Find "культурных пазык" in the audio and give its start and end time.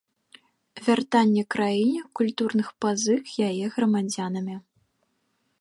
2.21-3.23